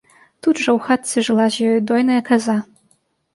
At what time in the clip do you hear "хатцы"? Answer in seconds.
0.87-1.23